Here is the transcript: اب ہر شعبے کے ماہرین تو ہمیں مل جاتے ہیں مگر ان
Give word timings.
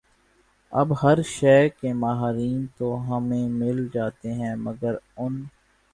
اب 0.73 0.93
ہر 1.03 1.21
شعبے 1.25 1.69
کے 1.71 1.93
ماہرین 1.93 2.65
تو 2.77 2.87
ہمیں 3.07 3.47
مل 3.49 3.87
جاتے 3.93 4.33
ہیں 4.33 4.55
مگر 4.57 4.95
ان 5.17 5.43